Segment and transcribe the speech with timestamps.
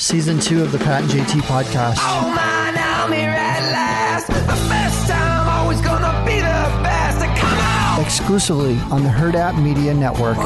[0.00, 1.96] Season two of the Pat and JT podcast.
[1.98, 4.28] Oh man, I'm here at last.
[4.28, 4.32] The
[4.66, 7.18] best time, always gonna be the best.
[7.38, 8.02] Come on!
[8.02, 10.38] Exclusively on the Hurrdat Media Network.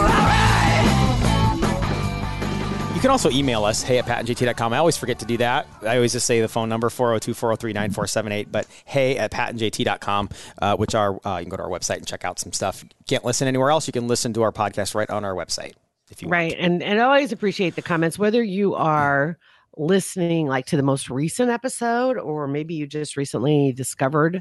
[2.97, 4.73] You can also email us, hey at patandjt.com.
[4.73, 5.69] I always forget to do that.
[5.83, 10.77] I always just say the phone number, 402 403 9478, but hey at patandjt.com, uh,
[10.77, 12.85] which are, uh, you can go to our website and check out some stuff.
[13.07, 13.87] Can't listen anywhere else.
[13.87, 15.75] You can listen to our podcast right on our website
[16.15, 19.39] if you right and and I always appreciate the comments whether you are
[19.77, 24.41] listening like to the most recent episode or maybe you just recently discovered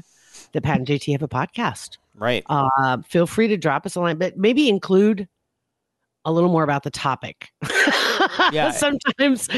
[0.52, 2.44] that pat and jt have a podcast Right.
[2.48, 5.28] uh, feel free to drop us a line but maybe include
[6.24, 7.50] a little more about the topic
[8.52, 8.70] Yeah.
[8.70, 9.48] sometimes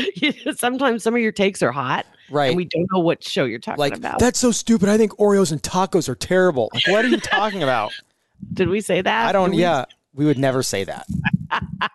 [0.56, 2.46] sometimes some of your takes are hot Right.
[2.48, 4.88] and we don't know what show you're talking like, about that's so stupid.
[4.88, 6.70] I think Oreos and tacos are terrible.
[6.74, 7.92] Like, what are you talking about?
[8.52, 9.84] did we say that I don't, we- yeah.
[10.12, 11.06] We would never say that.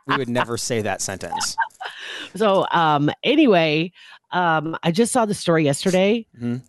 [0.07, 1.55] We would never say that sentence.
[2.35, 3.91] So um anyway,
[4.31, 6.25] um I just saw the story yesterday.
[6.39, 6.61] Mhm.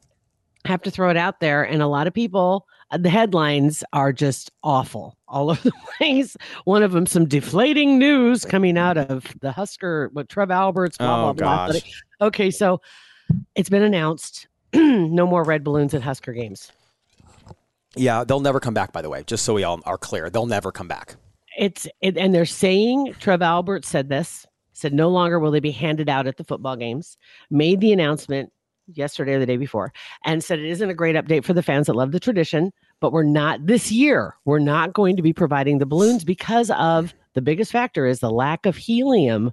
[0.65, 4.13] Have to throw it out there and a lot of people uh, the headlines are
[4.13, 6.37] just awful all over the place.
[6.65, 11.31] One of them some deflating news coming out of the Husker what Trev Alberts blah
[11.31, 11.73] Oh, blah blah.
[11.73, 12.03] gosh.
[12.21, 12.81] Okay, so
[13.55, 16.71] it's been announced no more red balloons at Husker games.
[17.95, 20.31] Yeah, they'll never come back, by the way, just so we all are clear.
[20.31, 21.17] They'll never come back.
[21.63, 25.71] It's it, and they're saying Trev Albert said this said no longer will they be
[25.71, 27.17] handed out at the football games.
[27.51, 28.51] Made the announcement
[28.93, 29.93] yesterday or the day before
[30.25, 33.13] and said it isn't a great update for the fans that love the tradition, but
[33.13, 34.35] we're not this year.
[34.45, 38.31] We're not going to be providing the balloons because of the biggest factor is the
[38.33, 39.53] lack of helium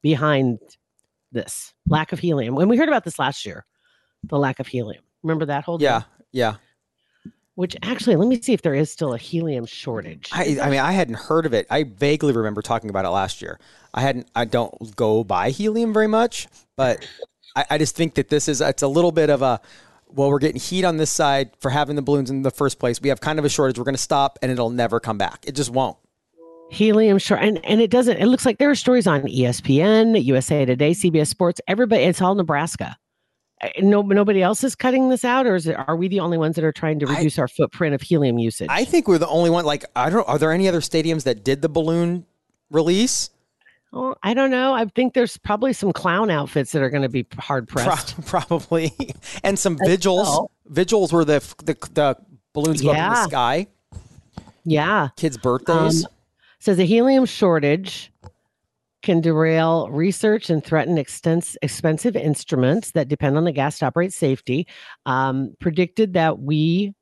[0.00, 0.58] behind
[1.32, 2.54] this lack of helium.
[2.54, 3.66] When we heard about this last year,
[4.24, 5.04] the lack of helium.
[5.22, 6.08] Remember that whole Yeah, deal?
[6.32, 6.54] yeah.
[7.54, 9.68] Which actually, let me see if there is still a helium mm-hmm.
[9.68, 10.30] shortage.
[10.32, 11.66] I, I mean, I hadn't heard of it.
[11.68, 13.60] I vaguely remember talking about it last year.
[13.92, 14.28] I hadn't.
[14.34, 17.06] I don't go by helium very much, but
[17.54, 18.60] I, I just think that this is.
[18.62, 19.60] It's a little bit of a.
[20.08, 23.00] Well, we're getting heat on this side for having the balloons in the first place.
[23.00, 23.78] We have kind of a shortage.
[23.78, 25.44] We're going to stop, and it'll never come back.
[25.46, 25.98] It just won't.
[26.70, 30.64] helium short and, and it doesn't it looks like there are stories on espn usa
[30.64, 32.96] today cbs sports everybody it's all nebraska
[33.80, 36.56] no, nobody else is cutting this out or is it, are we the only ones
[36.56, 39.28] that are trying to I- reduce our footprint of helium usage I think we're the
[39.28, 39.64] only one.
[39.64, 40.28] Like, I don't.
[40.28, 42.26] Are there any other stadiums that did the balloon
[42.70, 43.30] release?
[43.94, 47.08] Oh, I don't know i think there's probably some clown outfits that are going to
[47.10, 48.92] be hard Pro- pressed probably,
[49.44, 50.28] and some vigils.
[50.28, 50.50] well.
[50.66, 52.16] Vigils were the the, the
[52.54, 53.66] balloons go up in the sky.
[54.64, 56.04] yeah Kids' birthdays.
[56.04, 56.10] Um,
[56.58, 58.11] says a helium shortage
[59.02, 64.12] can derail research and threaten extens- expensive instruments that depend on the gas to operate
[64.12, 64.66] safety.
[65.06, 66.94] Um, predicted that we,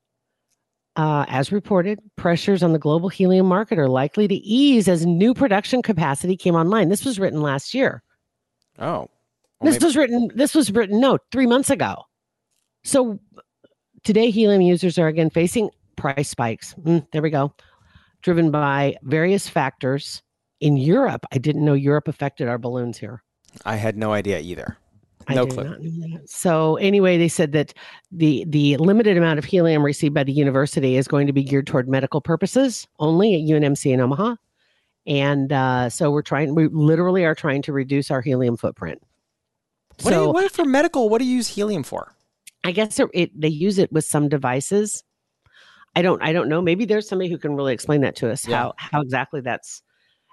[0.95, 5.33] uh, as reported, pressures on the global helium market are likely to ease as new
[5.33, 6.89] production capacity came online.
[6.89, 8.03] This was written last year.
[8.79, 9.09] oh, Well,
[9.61, 10.31] this maybe- was written.
[10.33, 12.03] This was written no three months ago.
[12.83, 13.19] So
[14.03, 16.73] today, helium users are again facing price spikes.
[16.81, 17.53] Mm, there we go,
[18.23, 20.23] driven by various factors.
[20.61, 23.23] In Europe, I didn't know Europe affected our balloons here.
[23.65, 24.77] I had no idea either.
[25.27, 25.63] I No clue.
[25.63, 26.29] not know that.
[26.29, 27.73] So anyway, they said that
[28.11, 31.67] the the limited amount of helium received by the university is going to be geared
[31.67, 34.35] toward medical purposes only at UNMC in Omaha,
[35.05, 36.55] and uh, so we're trying.
[36.55, 39.01] We literally are trying to reduce our helium footprint.
[40.01, 41.09] What, so you, what for medical?
[41.09, 42.15] What do you use helium for?
[42.63, 45.03] I guess it, it they use it with some devices.
[45.95, 46.61] I don't I don't know.
[46.61, 48.47] Maybe there's somebody who can really explain that to us.
[48.47, 48.57] Yeah.
[48.57, 49.83] How how exactly that's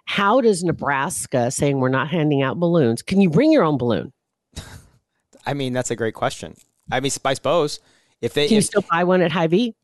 [0.08, 3.02] how does Nebraska saying we're not handing out balloons?
[3.02, 4.10] Can you bring your own balloon?
[5.46, 6.56] I mean, that's a great question.
[6.90, 7.80] I mean, I suppose
[8.22, 9.74] if they Can you if, still buy one at Hy-Vee?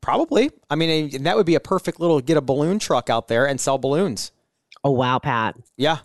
[0.00, 3.28] probably, I mean, and that would be a perfect little get a balloon truck out
[3.28, 4.32] there and sell balloons.
[4.82, 5.54] Oh wow, Pat.
[5.76, 5.98] Yeah,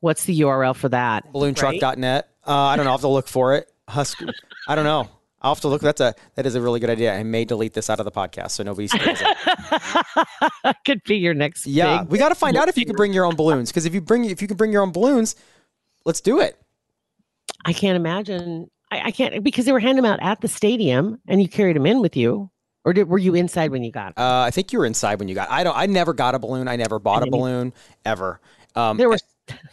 [0.00, 1.30] What's the URL for that?
[1.34, 2.28] balloontruck.net.
[2.46, 2.92] Uh, I don't know.
[2.92, 3.70] I'll have to look for it.
[3.88, 4.22] Husk.
[4.66, 5.10] I don't know.
[5.42, 5.82] I'll have to look.
[5.82, 7.14] That's a that is a really good idea.
[7.14, 10.76] I may delete this out of the podcast so nobody steals it.
[10.86, 11.66] Could be your next.
[11.66, 13.70] Yeah, we got to find out if you can bring your own balloons.
[13.70, 15.36] Because if you bring if you can bring your own balloons,
[16.04, 16.58] let's do it.
[17.64, 18.70] I can't imagine.
[18.90, 21.76] I, I can't because they were handing them out at the stadium, and you carried
[21.76, 22.50] them in with you,
[22.84, 24.16] or did were you inside when you got?
[24.16, 25.50] Uh, I think you were inside when you got.
[25.50, 25.76] I don't.
[25.76, 26.66] I never got a balloon.
[26.66, 27.74] I never bought a balloon
[28.04, 28.40] ever.
[28.74, 29.18] Um, there were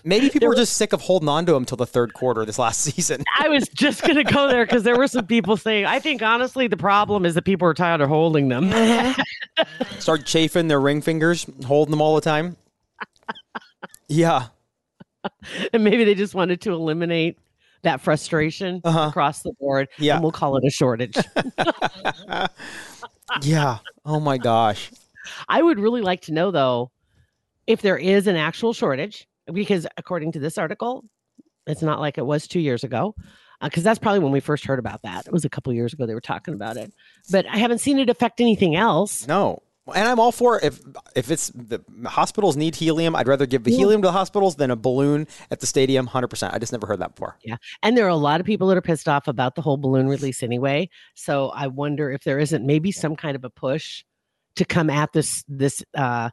[0.05, 2.59] Maybe people were just sick of holding on to him till the third quarter this
[2.59, 3.23] last season.
[3.39, 6.21] I was just going to go there because there were some people saying, I think
[6.21, 8.71] honestly the problem is that people are tired of holding them.
[9.99, 12.57] Start chafing their ring fingers, holding them all the time.
[14.09, 14.47] Yeah.
[15.71, 17.37] and maybe they just wanted to eliminate
[17.83, 19.07] that frustration Uh-huh.
[19.09, 19.87] across the board.
[19.97, 20.15] Yeah.
[20.15, 21.15] And we'll call it a shortage.
[23.41, 23.79] Yeah.
[24.05, 24.91] Oh my gosh.
[25.47, 26.91] I would really like to know though
[27.65, 31.03] if there is an actual shortage, because according to this article,
[31.67, 33.15] it's not like it was two years ago.
[33.61, 35.25] Because that's probably when we first heard about that.
[35.25, 36.91] It was a couple years ago they were talking about it,
[37.31, 39.25] but I haven't seen it affect anything else.
[39.25, 39.61] No.
[39.93, 40.81] And I'm all for if
[41.15, 43.77] if it's the hospitals need helium, I'd rather give the Yeah.
[43.77, 46.07] helium to the hospitals than a balloon at the stadium.
[46.07, 46.53] Hundred percent.
[46.53, 47.37] I just never heard that before.
[47.43, 47.55] Yeah.
[47.83, 50.07] And there are a lot of people that are pissed off about the whole balloon
[50.09, 50.89] release anyway.
[51.15, 54.03] So I wonder if there isn't maybe some kind of a push
[54.57, 56.29] to come at this this uh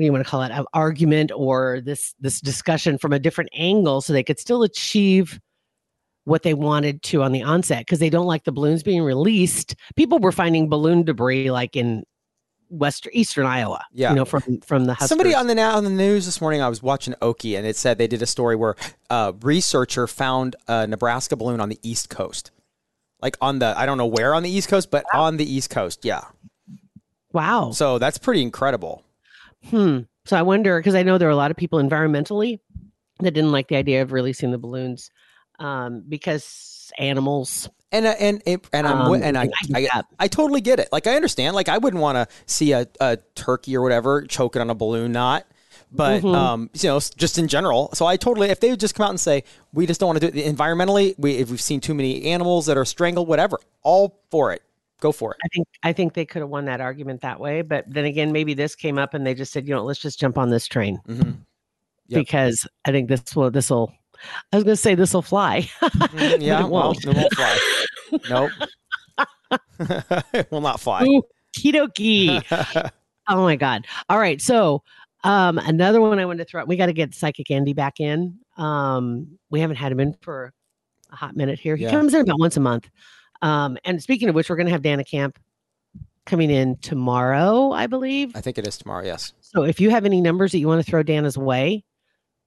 [0.00, 0.50] do you want to call it?
[0.50, 5.40] An argument or this this discussion from a different angle so they could still achieve
[6.24, 9.74] what they wanted to on the onset because they don't like the balloons being released.
[9.96, 12.04] People were finding balloon debris like in
[12.68, 13.84] western eastern Iowa.
[13.92, 14.10] Yeah.
[14.10, 15.08] You know, from from the Huskers.
[15.08, 17.76] Somebody on the now on the news this morning, I was watching Okie, and it
[17.76, 18.76] said they did a story where
[19.10, 22.50] a researcher found a Nebraska balloon on the East Coast,
[23.20, 25.70] like on the I don't know where on the East Coast, but on the East
[25.70, 26.04] Coast.
[26.04, 26.22] Yeah.
[27.32, 27.70] Wow.
[27.72, 29.04] So that's pretty incredible.
[29.68, 30.00] Hmm.
[30.24, 32.60] So I wonder because I know there are a lot of people environmentally
[33.20, 35.10] that didn't like the idea of releasing the balloons
[35.58, 37.68] um, because animals.
[37.92, 40.02] And uh, and it, and I'm Um, and I I I.
[40.18, 40.88] I totally get it.
[40.92, 41.56] Like I understand.
[41.56, 45.12] Like I wouldn't want to see a, a turkey or whatever choking on a balloon
[45.12, 45.44] knot.
[45.92, 46.34] But Mhm.
[46.34, 47.90] um, you know, just in general.
[47.94, 49.42] So I totally, if they would just come out and say,
[49.72, 51.16] we just don't want to do it environmentally.
[51.18, 53.58] We if we've seen too many animals that are strangled, whatever.
[53.82, 54.62] All for it.
[55.00, 55.38] Go for it.
[55.44, 57.62] I think I think they could have won that argument that way.
[57.62, 60.20] But then again, maybe this came up and they just said, you know, let's just
[60.20, 61.32] jump on this train hmm
[62.08, 62.24] Yep.
[62.26, 63.92] because I think this will this will.
[64.52, 65.68] I was going to say this will fly.
[66.10, 67.04] Mm, yeah, it well, won't.
[67.04, 67.56] it won't fly.
[68.28, 68.50] nope.
[70.34, 71.04] it will not fly.
[71.04, 71.22] Ooh,
[71.56, 72.42] Kidoki.
[73.28, 73.86] Oh my God.
[74.08, 74.40] All right.
[74.40, 74.82] So
[75.22, 78.38] um another one I wanted to throw we got to get Psychic Andy back in.
[78.56, 80.52] Um we haven't had him in for
[81.12, 81.76] a hot minute here.
[81.76, 81.90] He Yeah.
[81.90, 82.88] comes in about once a month.
[83.42, 85.38] Um and speaking of which, we're gonna have Dana Camp
[86.26, 88.36] coming in tomorrow, I believe.
[88.36, 89.04] I think it is tomorrow.
[89.04, 89.32] Yes.
[89.40, 91.84] So if you have any numbers that you want to throw Dana's way,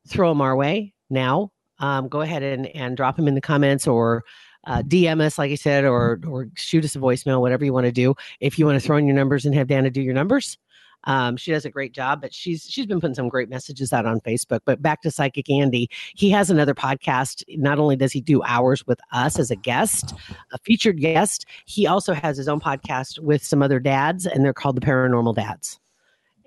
[0.07, 1.51] throw them our way now.
[1.79, 4.23] Um, go ahead and, and drop them in the comments or
[4.65, 7.85] uh, DM us, like I said, or or shoot us a voicemail, whatever you want
[7.85, 8.15] to do.
[8.39, 10.57] If you want to throw in your numbers and have Dana do your numbers,
[11.05, 12.21] um, she does a great job.
[12.21, 14.61] But she's she's been putting some great messages out on Facebook.
[14.65, 17.43] But back to Psychic Andy, he has another podcast.
[17.57, 20.13] Not only does he do hours with us as a guest,
[20.51, 24.53] a featured guest, he also has his own podcast with some other dads, and they're
[24.53, 25.79] called the Paranormal Dads.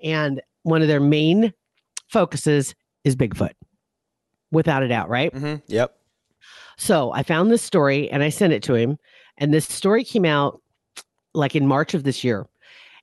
[0.03, 1.53] And one of their main
[2.07, 3.53] focuses is Bigfoot,
[4.51, 5.33] without a doubt, right?
[5.33, 5.95] hmm Yep.
[6.77, 8.97] So I found this story and I sent it to him.
[9.37, 10.61] And this story came out
[11.33, 12.47] like in March of this year.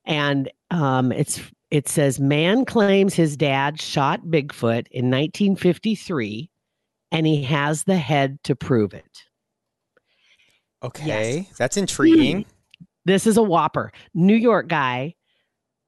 [0.04, 1.40] And um, it's
[1.70, 6.50] it says man claims his dad shot Bigfoot in 1953
[7.12, 9.24] and he has the head to prove it.
[10.82, 11.48] Okay.
[11.58, 12.44] That's intriguing.
[13.04, 13.92] This is a whopper.
[14.14, 15.14] New York guy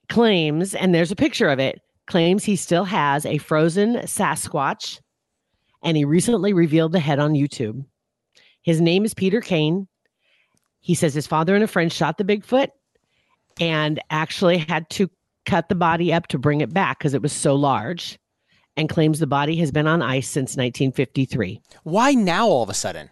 [0.09, 5.01] claims, and there's a picture of it, claims he still has a frozen Sasquatch,
[5.83, 7.85] and he recently revealed the head on YouTube.
[8.63, 9.89] His name is Peter Caine.
[10.81, 12.69] He says his father and a friend shot the Bigfoot
[13.61, 15.11] and actually had to
[15.45, 18.19] cut the body up to bring it back because it was so large,
[18.77, 21.61] and claims the body has been on ice since 1953.
[21.85, 23.11] Why now all of a sudden?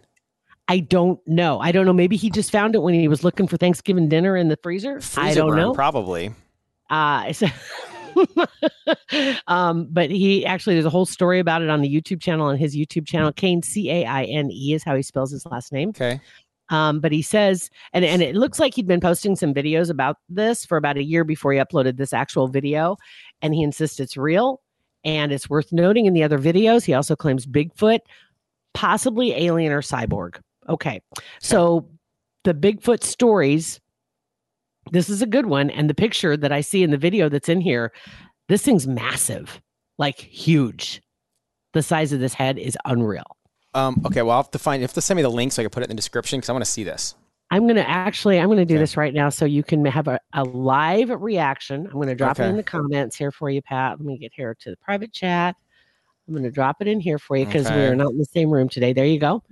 [0.67, 1.59] I don't know.
[1.59, 1.93] I don't know.
[1.93, 4.99] Maybe he just found it when he was looking for Thanksgiving dinner in the freezer.
[5.15, 5.73] I don't burn, know.
[5.73, 6.33] Probably.
[6.89, 7.47] Uh, so
[9.47, 12.57] um, but he actually there's a whole story about it on the YouTube channel on
[12.57, 13.31] his YouTube channel.
[13.31, 15.89] Caine C A I N E is how he spells his last name.
[15.89, 16.19] Okay.
[16.69, 20.17] Um, but he says, and and it looks like he'd been posting some videos about
[20.29, 22.97] this for about a year before he uploaded this actual video,
[23.41, 24.61] and he insists it's real.
[25.03, 27.99] And it's worth noting in the other videos, he also claims Bigfoot,
[28.73, 30.39] possibly alien or cyborg.
[30.67, 30.99] Okay,
[31.39, 31.87] so
[32.43, 33.79] the Bigfoot stories.
[34.91, 37.49] This is a good one, and the picture that I see in the video that's
[37.49, 37.91] in here,
[38.49, 39.61] this thing's massive,
[39.97, 41.01] like huge.
[41.73, 43.34] The size of this head is unreal.
[43.75, 44.21] Um, okay.
[44.21, 44.79] Well, I'll have to find.
[44.81, 46.39] You have to send me the link so I can put it in the description
[46.39, 47.13] because I want to see this.
[47.51, 48.81] I'm going to actually, I'm going to do Okay.
[48.81, 51.85] this right now so you can have a, a live reaction.
[51.85, 53.99] I'm going to drop it in the comments here for you, Pat.
[53.99, 55.55] Let me get here to the private chat.
[56.27, 58.25] I'm going to drop it in here for you because we are not in the
[58.25, 58.93] same room today.
[58.93, 59.43] There you go.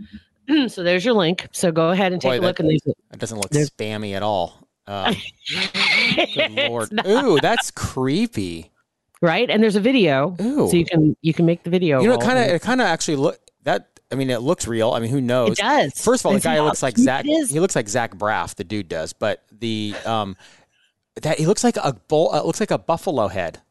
[0.70, 1.48] so there's your link.
[1.52, 2.60] So go ahead and take Boy, a that- look.
[2.62, 4.68] And these, It doesn't look spammy at all.
[4.88, 5.16] Um,
[6.36, 6.90] good lord.
[7.06, 8.72] Ooh, that's creepy.
[9.22, 9.50] right?
[9.50, 10.68] And there's a video, Ooh.
[10.68, 12.02] so you can you can make the video.
[12.02, 13.43] You know, it kind of it kind of actually look that.
[14.14, 14.92] I mean, it looks real.
[14.92, 15.54] I mean, who knows?
[15.54, 15.94] It does.
[16.02, 17.26] First of all, the guy looks like Zach.
[17.28, 17.50] is?
[17.50, 18.56] He looks like Zach Braff.
[18.56, 20.38] The dude does, but the um,
[21.22, 22.32] that he looks like a bull.
[22.32, 23.62] Uh, looks like a buffalo head.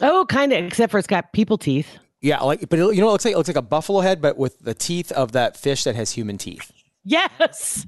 [0.00, 1.98] Oh, kind of, except for it's got people teeth.
[2.20, 4.22] Yeah, like, but it, you know, it looks like it looks like a buffalo head,
[4.22, 6.72] but with the teeth of that fish that has human teeth.
[7.04, 7.86] Yes.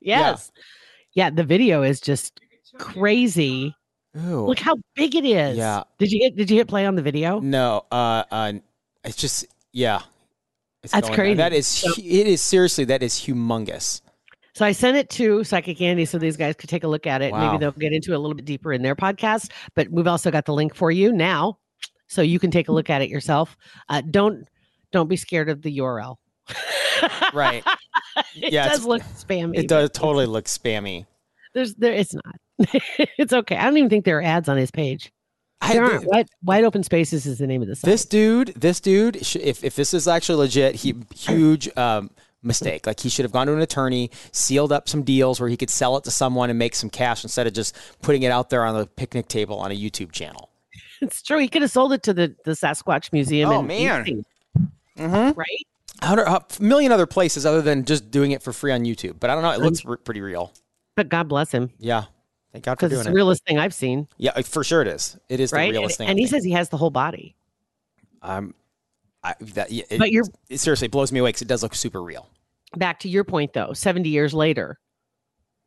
[0.00, 0.50] Yes.
[1.12, 2.40] Yeah, the video is just
[2.78, 3.74] crazy.
[4.16, 4.46] Ooh.
[4.46, 5.56] Look how big it is.
[5.56, 5.84] Yeah.
[5.98, 7.40] Did you hit did you hit play on the video?
[7.40, 8.52] No, uh, uh,
[9.04, 9.46] it's just
[9.78, 10.02] yeah.
[10.82, 11.34] It's That's crazy.
[11.34, 14.00] That is hu- it is seriously that is humongous.
[14.54, 17.22] So I sent it to Psychic Andy so these guys could take a look at
[17.22, 17.32] it.
[17.32, 17.52] Wow.
[17.52, 19.52] Maybe they'll get into it a little bit deeper in their podcast.
[19.76, 21.58] But we've also got the link for you now,
[22.08, 23.56] so you can take a look at it yourself.
[23.88, 24.48] Uh, don't
[24.90, 26.16] don't be scared of the URL.
[27.32, 27.62] Right.
[28.36, 29.58] it Yeah, does look spammy.
[29.58, 31.06] It does totally look spammy.
[31.54, 31.92] There's there.
[31.92, 32.34] It's not.
[33.18, 33.56] it's okay.
[33.56, 35.12] I don't even think there are ads on his page.
[35.60, 36.04] I- There aren't.
[36.06, 37.90] Wide, wide open spaces is the name of the site.
[37.90, 42.10] This dude, this dude, if, if this is actually legit, he huge um,
[42.42, 42.86] mistake.
[42.86, 45.70] Like he should have gone to an attorney, sealed up some deals where he could
[45.70, 48.64] sell it to someone and make some cash instead of just putting it out there
[48.64, 50.50] on the picnic table on a YouTube channel.
[51.00, 51.38] It's true.
[51.38, 53.50] He could have sold it to the, the Sasquatch Museum.
[53.50, 54.24] Oh, in man.
[54.96, 55.38] Mm-hmm.
[55.38, 55.66] right?
[56.02, 59.18] A million other places other than just doing it for free on YouTube.
[59.20, 59.50] But I don't know.
[59.52, 60.52] It looks pretty real.
[60.96, 62.04] But God bless him Yeah.
[62.58, 63.14] Thank God for because doing it's the it.
[63.14, 64.08] realest thing I've seen.
[64.18, 65.16] yeah, for sure it is.
[65.28, 65.62] It is right?
[65.62, 66.08] the And, realest thing.
[66.08, 66.30] and I he think.
[66.36, 67.34] says he has the whole body.
[68.22, 68.54] um,
[69.24, 71.74] I, that, yeah, it, But you're it seriously blows me away because it does look
[71.74, 72.28] super real.
[72.76, 73.72] back to your point though.
[73.72, 74.78] Seventy years later,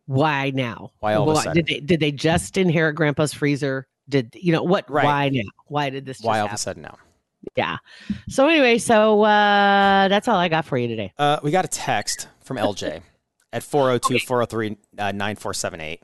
[0.05, 0.91] why now?
[0.99, 1.55] Why all of a sudden?
[1.55, 3.87] Did they did they just inherit Grandpa's freezer?
[4.09, 4.89] Did you know what?
[4.89, 5.03] Right.
[5.05, 5.41] Why now?
[5.67, 6.17] Why did this?
[6.17, 6.97] Just Why all of a sudden now?
[7.55, 7.77] Yeah.
[8.29, 11.11] So anyway, so uh that's all I got for you today.
[11.17, 13.01] Uh, we got a text from LJ
[13.53, 16.03] at 402 403 uh, 9478.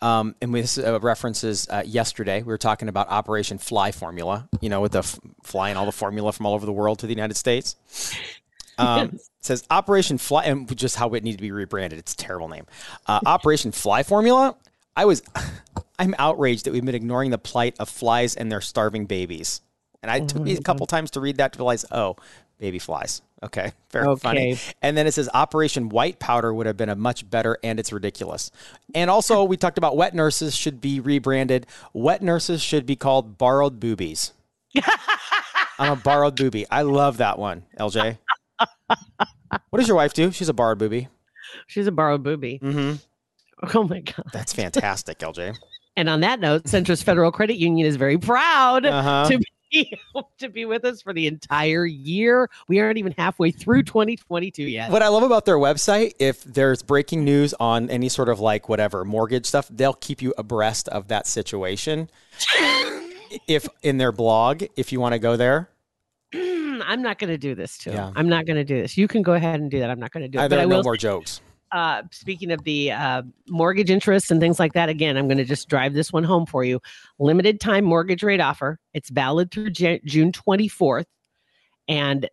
[0.00, 2.40] Um, and this uh, references uh, yesterday.
[2.40, 5.92] We were talking about Operation Fly Formula, you know, with the f- flying all the
[5.92, 7.74] formula from all over the world to the United States.
[8.78, 11.98] Um, it says Operation Fly, and just how it needed to be rebranded.
[11.98, 12.66] It's a terrible name.
[13.06, 14.54] Uh, Operation Fly Formula.
[14.96, 15.22] I was,
[15.98, 19.60] I'm outraged that we've been ignoring the plight of flies and their starving babies.
[20.02, 22.16] And I took me a couple times to read that to realize, oh,
[22.58, 23.22] baby flies.
[23.42, 24.58] Okay, very funny.
[24.82, 27.92] And then it says Operation White Powder would have been a much better, and it's
[27.92, 28.50] ridiculous.
[28.94, 31.66] And also, we talked about wet nurses should be rebranded.
[31.92, 34.32] Wet nurses should be called borrowed boobies.
[35.78, 36.66] I'm a borrowed booby.
[36.70, 38.18] I love that one, LJ.
[39.70, 40.32] what does your wife do?
[40.32, 41.08] She's a borrowed booby.
[41.68, 42.58] She's a borrowed booby.
[42.62, 42.96] Mm-hmm.
[43.76, 44.26] Oh my god.
[44.32, 45.56] That's fantastic, LJ.
[45.96, 49.28] And on that note, Centris Federal Credit Union is very proud Uh-huh.
[49.28, 49.44] to be
[50.38, 52.48] to be with us for the entire year.
[52.68, 54.90] We aren't even halfway through 2022 yet.
[54.90, 58.68] What I love about their website, if there's breaking news on any sort of like
[58.68, 62.10] whatever mortgage stuff, they'll keep you abreast of that situation.
[63.46, 65.70] if in their blog, if you want to go there,
[66.34, 67.90] I'm not going to do this too.
[67.90, 68.12] Yeah.
[68.14, 68.96] I'm not going to do this.
[68.96, 69.90] You can go ahead and do that.
[69.90, 70.42] I'm not going to do it.
[70.42, 71.40] But there I are no more jokes.
[71.72, 75.44] Uh, speaking of the uh, mortgage interest and things like that, again, I'm going to
[75.44, 76.80] just drive this one home for you.
[77.18, 78.78] Limited time mortgage rate offer.
[78.94, 81.06] It's valid through Jan- June 24th,
[81.86, 82.28] and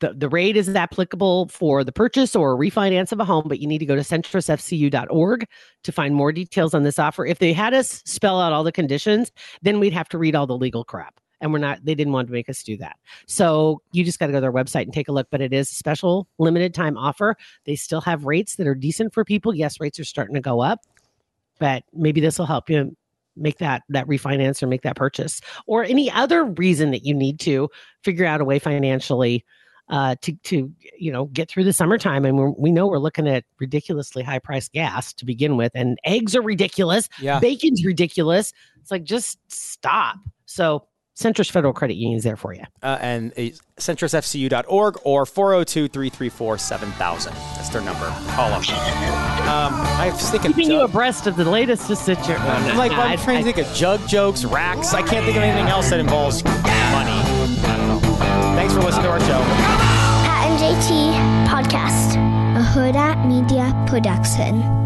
[0.00, 3.44] the the rate is applicable for the purchase or refinance of a home.
[3.46, 5.46] But you need to go to centrisfcu.org
[5.84, 7.24] to find more details on this offer.
[7.24, 9.30] If they had us spell out all the conditions,
[9.62, 11.20] then we'd have to read all the legal crap.
[11.40, 12.96] And we're not, they didn't want to make us do that.
[13.26, 15.28] So you just got to go to their website and take a look.
[15.30, 17.36] But it is a special limited time offer.
[17.64, 19.54] They still have rates that are decent for people.
[19.54, 20.80] Yes, rates are starting to go up,
[21.58, 22.96] but maybe this will help you
[23.36, 27.38] make that that refinance or make that purchase or any other reason that you need
[27.38, 27.68] to
[28.02, 29.44] figure out a way financially
[29.88, 32.24] uh, to to you know get through the summertime.
[32.24, 35.98] And we're, we know we're looking at ridiculously high priced gas to begin with, and
[36.04, 37.08] eggs are ridiculous.
[37.20, 37.38] Yeah.
[37.40, 38.52] Bacon's ridiculous.
[38.80, 40.16] It's like just stop.
[40.46, 42.62] So Centris Federal Credit Union is there for you.
[42.82, 47.32] Uh, and uh, centrisfcu.org or 402 334 7000.
[47.32, 48.06] That's their number.
[48.32, 48.60] Call them.
[49.48, 50.52] Um, I was thinking.
[50.52, 52.36] Keeping you jug- abreast of the latest situation.
[52.36, 54.92] I'm like, I'm trying to think of jug jokes, racks.
[54.92, 56.60] I can't think of anything else that involves money.
[56.60, 58.16] I don't know.
[58.54, 59.38] Thanks for listening to our show.
[60.26, 62.16] Pat and JT Podcast,
[62.56, 64.85] a Hurrdat Media Production.